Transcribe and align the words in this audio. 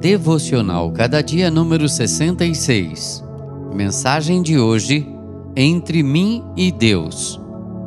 Devocional 0.00 0.92
Cada 0.92 1.20
Dia 1.20 1.50
número 1.50 1.88
66. 1.88 3.24
Mensagem 3.74 4.42
de 4.42 4.56
hoje: 4.56 5.04
Entre 5.56 6.04
mim 6.04 6.44
e 6.56 6.70
Deus. 6.70 7.40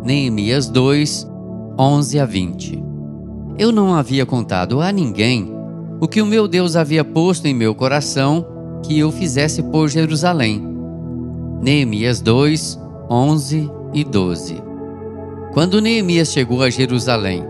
Neemias 0.03 0.67
2, 0.67 1.25
11 1.79 2.19
a 2.19 2.25
20. 2.25 2.83
Eu 3.57 3.71
não 3.71 3.95
havia 3.95 4.25
contado 4.25 4.81
a 4.81 4.91
ninguém 4.91 5.53
o 6.01 6.07
que 6.07 6.21
o 6.21 6.25
meu 6.25 6.49
Deus 6.49 6.75
havia 6.75 7.05
posto 7.05 7.47
em 7.47 7.53
meu 7.53 7.74
coração 7.74 8.46
que 8.83 8.99
eu 8.99 9.09
fizesse 9.09 9.63
por 9.63 9.87
Jerusalém. 9.87 10.62
Neemias 11.62 12.19
2, 12.19 12.78
11 13.09 13.71
e 13.93 14.03
12. 14.03 14.62
Quando 15.53 15.79
Neemias 15.79 16.34
chegou 16.34 16.62
a 16.62 16.70
Jerusalém, 16.70 17.45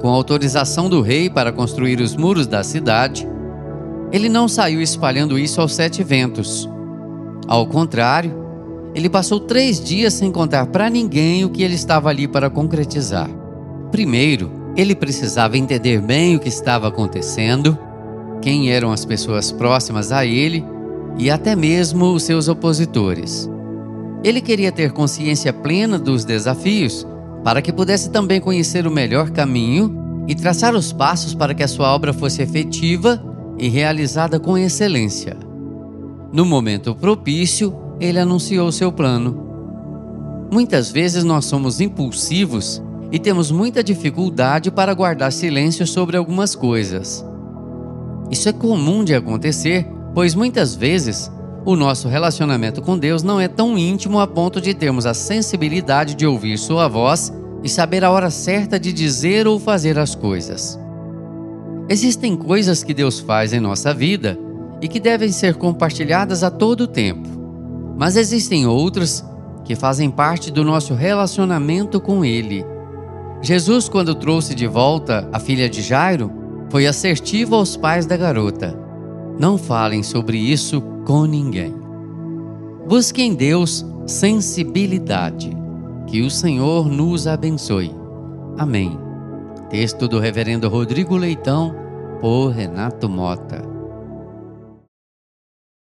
com 0.00 0.08
autorização 0.08 0.90
do 0.90 1.00
rei 1.00 1.30
para 1.30 1.52
construir 1.52 2.00
os 2.00 2.16
muros 2.16 2.48
da 2.48 2.64
cidade, 2.64 3.28
ele 4.12 4.28
não 4.28 4.48
saiu 4.48 4.80
espalhando 4.80 5.38
isso 5.38 5.60
aos 5.60 5.74
sete 5.74 6.02
ventos. 6.02 6.68
Ao 7.46 7.66
contrário, 7.66 8.32
ele 8.94 9.08
passou 9.08 9.38
três 9.38 9.80
dias 9.82 10.14
sem 10.14 10.32
contar 10.32 10.66
para 10.66 10.90
ninguém 10.90 11.44
o 11.44 11.50
que 11.50 11.62
ele 11.62 11.74
estava 11.74 12.08
ali 12.08 12.26
para 12.26 12.50
concretizar. 12.50 13.30
Primeiro, 13.92 14.50
ele 14.76 14.94
precisava 14.94 15.56
entender 15.56 16.00
bem 16.00 16.36
o 16.36 16.40
que 16.40 16.48
estava 16.48 16.88
acontecendo, 16.88 17.78
quem 18.40 18.70
eram 18.70 18.92
as 18.92 19.04
pessoas 19.04 19.52
próximas 19.52 20.10
a 20.10 20.24
ele 20.24 20.64
e 21.18 21.30
até 21.30 21.54
mesmo 21.54 22.12
os 22.12 22.22
seus 22.22 22.48
opositores. 22.48 23.48
Ele 24.24 24.40
queria 24.40 24.72
ter 24.72 24.92
consciência 24.92 25.52
plena 25.52 25.98
dos 25.98 26.24
desafios 26.24 27.06
para 27.44 27.62
que 27.62 27.72
pudesse 27.72 28.10
também 28.10 28.40
conhecer 28.40 28.86
o 28.86 28.90
melhor 28.90 29.30
caminho 29.30 30.24
e 30.28 30.34
traçar 30.34 30.74
os 30.74 30.92
passos 30.92 31.34
para 31.34 31.54
que 31.54 31.62
a 31.62 31.68
sua 31.68 31.94
obra 31.94 32.12
fosse 32.12 32.42
efetiva 32.42 33.29
e 33.60 33.68
realizada 33.68 34.40
com 34.40 34.56
excelência. 34.56 35.36
No 36.32 36.46
momento 36.46 36.94
propício, 36.94 37.76
ele 38.00 38.18
anunciou 38.18 38.72
seu 38.72 38.90
plano. 38.90 39.48
Muitas 40.50 40.90
vezes 40.90 41.22
nós 41.22 41.44
somos 41.44 41.78
impulsivos 41.78 42.82
e 43.12 43.18
temos 43.18 43.50
muita 43.50 43.84
dificuldade 43.84 44.70
para 44.70 44.94
guardar 44.94 45.30
silêncio 45.30 45.86
sobre 45.86 46.16
algumas 46.16 46.54
coisas. 46.54 47.24
Isso 48.30 48.48
é 48.48 48.52
comum 48.52 49.04
de 49.04 49.14
acontecer, 49.14 49.86
pois 50.14 50.34
muitas 50.34 50.74
vezes 50.74 51.30
o 51.66 51.76
nosso 51.76 52.08
relacionamento 52.08 52.80
com 52.80 52.96
Deus 52.96 53.22
não 53.22 53.38
é 53.38 53.46
tão 53.46 53.76
íntimo 53.76 54.18
a 54.20 54.26
ponto 54.26 54.58
de 54.58 54.72
termos 54.72 55.04
a 55.04 55.12
sensibilidade 55.12 56.14
de 56.14 56.26
ouvir 56.26 56.56
Sua 56.56 56.88
voz 56.88 57.30
e 57.62 57.68
saber 57.68 58.04
a 58.04 58.10
hora 58.10 58.30
certa 58.30 58.80
de 58.80 58.90
dizer 58.90 59.46
ou 59.46 59.60
fazer 59.60 59.98
as 59.98 60.14
coisas. 60.14 60.78
Existem 61.92 62.36
coisas 62.36 62.84
que 62.84 62.94
Deus 62.94 63.18
faz 63.18 63.52
em 63.52 63.58
nossa 63.58 63.92
vida 63.92 64.38
e 64.80 64.86
que 64.86 65.00
devem 65.00 65.32
ser 65.32 65.56
compartilhadas 65.56 66.44
a 66.44 66.48
todo 66.50 66.86
tempo. 66.86 67.28
Mas 67.98 68.14
existem 68.16 68.64
outras 68.64 69.24
que 69.64 69.74
fazem 69.74 70.08
parte 70.08 70.52
do 70.52 70.62
nosso 70.62 70.94
relacionamento 70.94 72.00
com 72.00 72.24
Ele. 72.24 72.64
Jesus, 73.42 73.88
quando 73.88 74.14
trouxe 74.14 74.54
de 74.54 74.68
volta 74.68 75.28
a 75.32 75.40
filha 75.40 75.68
de 75.68 75.82
Jairo, 75.82 76.30
foi 76.70 76.86
assertivo 76.86 77.56
aos 77.56 77.76
pais 77.76 78.06
da 78.06 78.16
garota: 78.16 78.72
Não 79.36 79.58
falem 79.58 80.04
sobre 80.04 80.38
isso 80.38 80.80
com 81.04 81.24
ninguém. 81.24 81.74
Busque 82.86 83.20
em 83.20 83.34
Deus 83.34 83.84
sensibilidade. 84.06 85.50
Que 86.06 86.22
o 86.22 86.30
Senhor 86.30 86.88
nos 86.88 87.26
abençoe. 87.26 87.92
Amém. 88.56 88.96
Texto 89.68 90.06
do 90.06 90.18
Reverendo 90.18 90.68
Rodrigo 90.68 91.16
Leitão, 91.16 91.79
por 92.20 92.54
Renato 92.54 93.08
Mota. 93.08 93.79